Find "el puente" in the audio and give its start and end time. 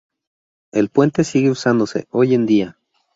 0.71-1.23